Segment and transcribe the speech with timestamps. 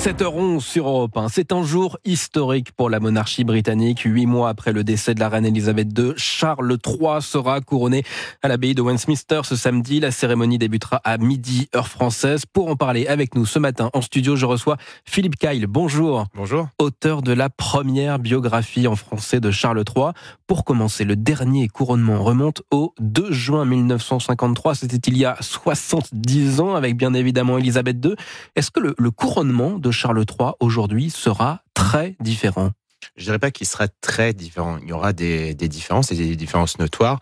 [0.00, 1.28] 7h11 sur Europe 1.
[1.28, 4.00] C'est un jour historique pour la monarchie britannique.
[4.06, 8.02] Huit mois après le décès de la reine Elisabeth II, Charles III sera couronné
[8.42, 10.00] à l'abbaye de Westminster ce samedi.
[10.00, 12.46] La cérémonie débutera à midi, heure française.
[12.46, 15.66] Pour en parler avec nous ce matin en studio, je reçois Philippe Kyle.
[15.66, 16.24] Bonjour.
[16.34, 16.68] Bonjour.
[16.78, 20.12] Auteur de la première biographie en français de Charles III.
[20.46, 24.76] Pour commencer, le dernier couronnement remonte au 2 juin 1953.
[24.76, 28.14] C'était il y a 70 ans avec bien évidemment Elisabeth II.
[28.56, 32.72] Est-ce que le, le couronnement de Charles III aujourd'hui sera très différent
[33.16, 34.78] Je dirais pas qu'il sera très différent.
[34.82, 37.20] Il y aura des, différences et des différences notoires.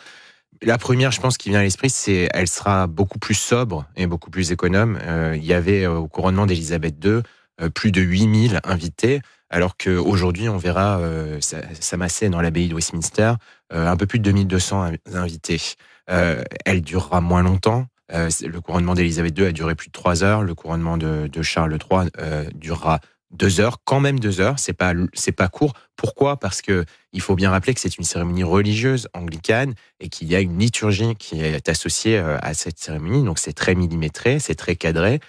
[0.63, 4.07] La première, je pense, qui vient à l'esprit, c'est elle sera beaucoup plus sobre et
[4.07, 4.99] beaucoup plus économe.
[5.03, 7.23] Euh, il y avait euh, au couronnement d'Élisabeth II
[7.61, 11.01] euh, plus de 8000 invités, alors qu'aujourd'hui, on verra
[11.41, 13.33] s'amasser dans l'abbaye de Westminster
[13.71, 15.75] un peu plus de 2200 invités.
[16.07, 17.87] Elle durera moins longtemps.
[18.13, 20.43] Euh, le couronnement d'Élisabeth II a duré plus de trois heures.
[20.43, 23.01] Le couronnement de, de Charles III euh, durera
[23.31, 24.59] deux heures, quand même deux heures.
[24.59, 25.75] C'est pas c'est pas court.
[25.97, 26.39] Pourquoi?
[26.39, 30.37] Parce que il faut bien rappeler que c'est une cérémonie religieuse anglicane et qu'il y
[30.37, 33.25] a une liturgie qui est associée euh, à cette cérémonie.
[33.25, 35.21] Donc c'est très millimétré, c'est très cadré.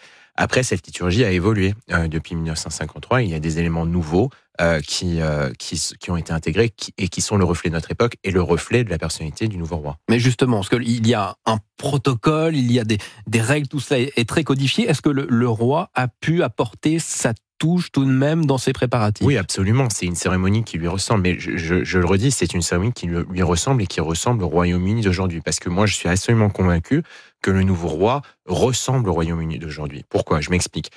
[0.41, 3.23] Après, cette liturgie a évolué euh, depuis 1953.
[3.23, 4.29] Il y a des éléments nouveaux
[4.61, 7.91] euh, qui, euh, qui, qui, ont été intégrés et qui sont le reflet de notre
[7.91, 9.97] époque et le reflet de la personnalité du nouveau roi.
[10.09, 13.81] Mais justement, parce qu'il y a un protocole, il y a des, des règles, tout
[13.81, 14.89] ça est, très codifié.
[14.89, 18.71] Est-ce que le, le, roi a pu apporter sa touche tout de même dans ses
[18.71, 19.27] préparatifs?
[19.27, 19.89] Oui, absolument.
[19.89, 21.23] C'est une cérémonie qui lui ressemble.
[21.23, 24.41] Mais je, je, je le redis, c'est une cérémonie qui lui ressemble et qui ressemble
[24.43, 25.41] au Royaume-Uni d'aujourd'hui.
[25.41, 27.03] Parce que moi, je suis absolument convaincu
[27.41, 30.03] que le nouveau roi ressemble au Royaume-Uni d'aujourd'hui.
[30.09, 30.41] Pourquoi?
[30.41, 30.91] Je m'explique.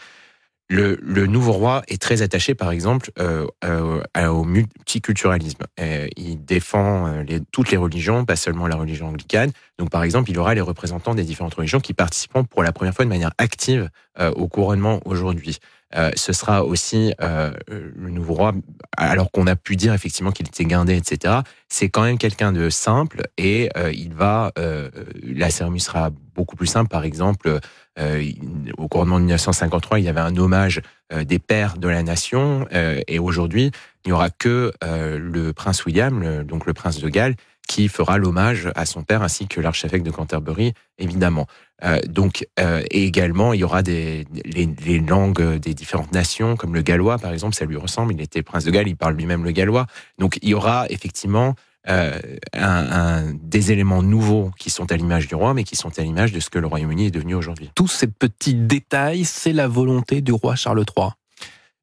[0.73, 5.65] Le, nouveau roi est très attaché, par exemple, euh, euh, au multiculturalisme.
[5.79, 9.51] Euh, il défend toutes les religions, pas seulement la religion anglicane.
[9.79, 12.95] Donc, par exemple, il aura les représentants des différentes religions qui participeront pour la première
[12.95, 15.59] fois de manière active au couronnement aujourd'hui.
[16.17, 18.53] Ce sera aussi le nouveau roi,
[18.97, 21.41] alors qu'on a pu dire effectivement qu'il était guindé, etc.
[21.69, 26.89] C'est quand même quelqu'un de simple et il va, la cérémonie sera beaucoup plus simple.
[26.89, 27.61] Par exemple,
[27.99, 28.25] euh,
[28.79, 30.81] au couronnement de 1953, il y avait un hommage
[31.13, 33.71] euh, des pères de la nation, euh, et aujourd'hui,
[34.05, 37.37] il n'y aura que le prince William, donc le prince de Galles,
[37.69, 41.47] qui fera l'hommage à son père ainsi que l'archevêque de Canterbury, évidemment.
[41.85, 44.27] Euh, donc, euh, et également, il y aura les,
[45.07, 48.15] langues des différentes nations, comme le gallois, par exemple, ça lui ressemble.
[48.15, 49.87] Il était prince de Galles, il parle lui-même le gallois.
[50.19, 51.55] Donc, il y aura effectivement
[51.89, 52.13] euh,
[53.43, 56.39] des éléments nouveaux qui sont à l'image du roi, mais qui sont à l'image de
[56.39, 57.71] ce que le Royaume-Uni est devenu aujourd'hui.
[57.75, 61.09] Tous ces petits détails, c'est la volonté du roi Charles III.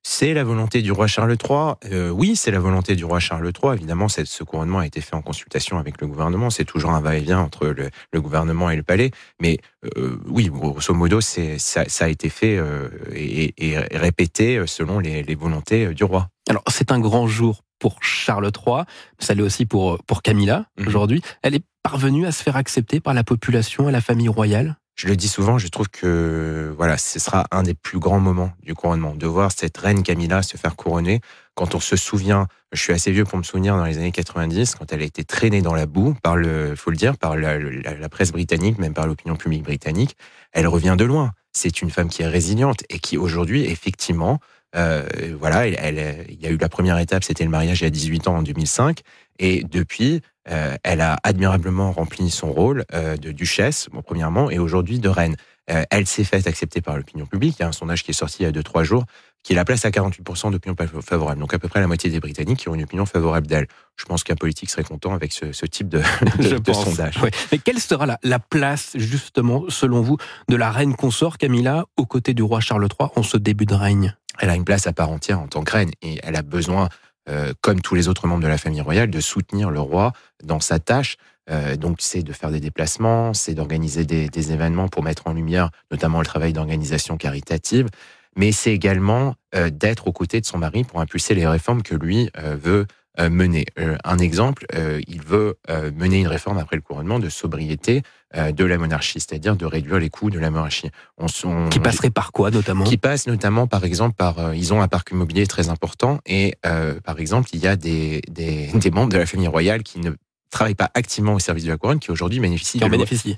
[0.04, 1.74] C'est la volonté du roi Charles III.
[1.92, 3.74] Euh, oui, c'est la volonté du roi Charles III.
[3.74, 6.50] Évidemment, ce couronnement a été fait en consultation avec le gouvernement.
[6.50, 9.12] C'est toujours un va-et-vient entre le, le, gouvernement et le palais.
[9.42, 9.58] Mais
[9.98, 15.22] euh, oui, grosso modo, ça, ça, a été fait euh, et, et, répété selon les,
[15.22, 16.30] les volontés du roi.
[16.50, 18.84] Alors, c'est un grand jour pour Charles III,
[19.20, 20.88] ça l'est aussi pour, pour Camilla mmh.
[20.88, 21.22] aujourd'hui.
[21.42, 24.76] Elle est parvenue à se faire accepter par la population et la famille royale?
[25.00, 28.52] Je le dis souvent, je trouve que voilà, ce sera un des plus grands moments
[28.64, 31.22] du couronnement, de voir cette reine Camilla se faire couronner.
[31.56, 34.76] Quand on se souvient, je suis assez vieux pour me souvenir dans les années 90,
[34.76, 37.58] quand elle a été traînée dans la boue par le, faut le dire, par la,
[37.58, 40.18] la, la presse britannique, même par l'opinion publique britannique,
[40.52, 41.32] elle revient de loin.
[41.54, 44.42] C'est une femme qui est résiliente et qui aujourd'hui, effectivement,
[44.76, 45.04] euh,
[45.38, 47.88] voilà, elle, elle, il y a eu la première étape, c'était le mariage il y
[47.88, 49.02] a 18 ans en 2005,
[49.40, 54.60] et depuis, euh, elle a admirablement rempli son rôle euh, de duchesse, bon, premièrement, et
[54.60, 55.36] aujourd'hui de reine.
[55.70, 57.58] Euh, elle s'est faite accepter par l'opinion publique.
[57.60, 59.06] Il y a un sondage qui est sorti il y a 2-3 jours
[59.44, 61.40] qui la place à 48% d'opinion favorable.
[61.40, 63.68] Donc à peu près la moitié des Britanniques qui ont une opinion favorable d'elle.
[63.96, 66.00] Je pense qu'un politique serait content avec ce, ce type de,
[66.40, 67.20] de, de sondage.
[67.52, 70.18] Mais quelle sera la, la, place, justement, selon vous,
[70.50, 73.76] de la reine consort Camilla aux côtés du roi Charles III en ce début de
[73.76, 74.16] règne?
[74.40, 76.90] Elle a une place à part entière en tant que reine et elle a besoin
[77.30, 80.14] euh, comme tous les autres membres de la famille royale, de soutenir le roi
[80.44, 81.18] dans sa tâche.
[81.52, 85.70] Euh, donc, c'est de faire des déplacements, c'est d'organiser des, événements pour mettre en lumière
[85.92, 87.88] notamment le travail d'organisation caritative,
[88.36, 91.96] mais c'est également euh, d'être aux côtés de son mari pour impulser les réformes que
[91.96, 92.88] lui veut
[93.20, 93.66] mener.
[94.04, 94.66] un exemple,
[95.08, 95.58] il veut
[95.96, 98.04] mener une réforme après le couronnement de sobriété
[98.36, 100.90] de la monarchie, c'est-à-dire de réduire les coûts de la monarchie.
[101.18, 102.84] On, on, qui passerait par quoi notamment?
[102.84, 106.56] Qui passe notamment, par exemple, par ils ont un parc immobilier très important et
[107.04, 110.12] par exemple, il y a des, des, des membres de la famille royale qui ne
[110.50, 112.90] travaillent pas activement au service de la couronne, qui aujourd'hui bénéficient en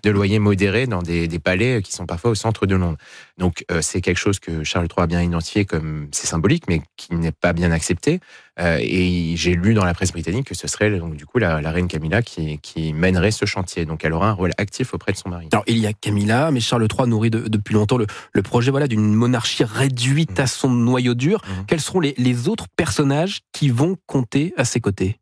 [0.03, 2.97] de, loyers modérés dans des, des palais qui sont parfois au centre de Londres.
[3.37, 6.81] Donc euh, c'est quelque chose que Charles III a bien identifié comme c'est symbolique, mais
[6.97, 8.19] qui n'est pas bien accepté.
[8.59, 11.61] Euh, et j'ai lu dans la presse britannique que ce serait donc du coup la,
[11.61, 13.85] la reine Camilla qui, qui mènerait ce chantier.
[13.85, 15.47] Donc elle aura un rôle actif auprès de son mari.
[15.51, 18.69] Alors, il y a Camilla, mais Charles III nourrit de- depuis longtemps le, le projet
[18.71, 21.41] voilà, d'une monarchie réduite à son noyau dur.
[21.47, 21.65] Mhm.
[21.65, 25.17] Quels seront les, les autres personnages qui vont compter à ses côtés?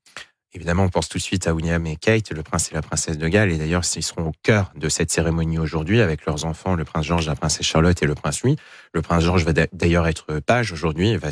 [0.53, 3.19] Évidemment, on pense tout de suite à William et Kate, le prince et la princesse
[3.19, 6.73] de Galles, et d'ailleurs, ils seront au cœur de cette cérémonie aujourd'hui avec leurs enfants,
[6.73, 8.55] le prince George, la princesse Charlotte et le prince Louis.
[8.93, 11.29] Le prince George va d'a- d'ailleurs être page aujourd'hui, va,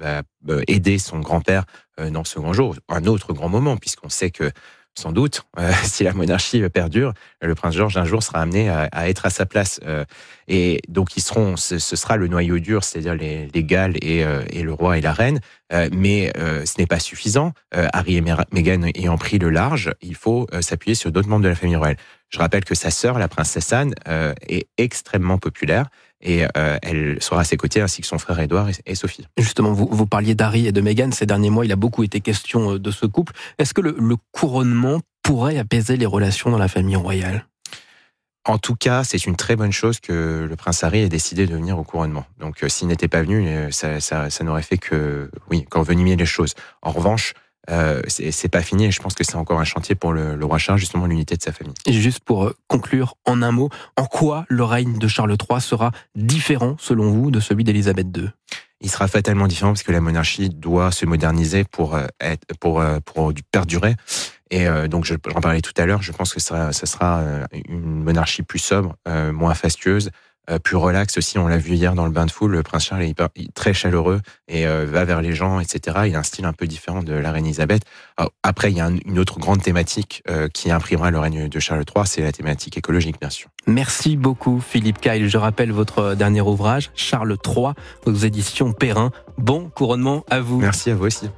[0.00, 1.66] va euh, aider son grand-père
[2.00, 4.50] euh, dans ce grand jour, un autre grand moment, puisqu'on sait que
[4.98, 9.08] sans doute, euh, si la monarchie perdure, le prince George un jour sera amené à,
[9.08, 9.80] être à sa place.
[9.86, 10.04] euh,
[10.50, 14.42] et donc ils seront, ce, sera le noyau dur, c'est-à-dire les, les Galles et, euh,
[14.50, 15.40] et le roi et la reine.
[15.92, 17.52] Mais ce n'est pas suffisant.
[17.72, 21.54] Harry et Meghan ayant pris le large, il faut s'appuyer sur d'autres membres de la
[21.54, 21.98] famille royale.
[22.30, 25.86] Je rappelle que sa sœur, la princesse Anne, euh, est extrêmement populaire
[26.20, 29.26] et euh, elle sera à ses côtés ainsi que son frère Édouard et, Sophie.
[29.38, 31.10] Justement, vous, vous parliez d'Harry et de Meghan.
[31.12, 33.32] Ces derniers mois, il a beaucoup été question euh, de ce couple.
[33.58, 37.46] Est-ce que le, le couronnement pourrait apaiser les relations dans la famille royale?
[38.44, 41.54] En tout cas, c'est une très bonne chose que le prince Harry ait décidé de
[41.54, 42.24] venir au couronnement.
[42.40, 46.54] Donc, s'il n'était pas venu, ça, ça, ça n'aurait fait que, oui, qu'envenimer les choses.
[46.80, 47.34] En revanche,
[47.70, 50.44] euh, c'est pas fini et je pense que c'est encore un chantier pour le, le
[50.44, 51.74] roi Charles, justement, l'unité de sa famille.
[51.86, 55.60] Et juste pour euh, conclure en un mot, en quoi le règne de Charles III
[55.60, 58.28] sera différent, selon vous, de celui d'Élisabeth II
[58.80, 62.80] il sera fatalement différent parce que la monarchie doit se moderniser pour euh, être pour
[63.04, 63.96] pour du perdurer
[64.52, 67.24] et donc je- j'en parlais tout à l'heure je pense que ça ça sera
[67.66, 70.10] une monarchie plus sobre euh, moins fastueuse
[70.62, 73.02] plus relaxe aussi on l'a vu hier dans le bain de foule le prince Charles
[73.02, 76.44] est hyper- très chaleureux et euh, va vers les gens etc il a un style
[76.46, 77.82] un peu différent de la reine Elisabeth
[78.16, 81.48] Alors, après il y a un- une autre grande thématique euh, qui imprimera le règne
[81.48, 85.28] de Charles III c'est la thématique écologique bien sûr Merci beaucoup, Philippe Kyle.
[85.28, 87.72] Je rappelle votre dernier ouvrage, Charles III,
[88.06, 89.10] aux éditions Perrin.
[89.36, 90.58] Bon couronnement à vous.
[90.58, 91.28] merci à vous aussi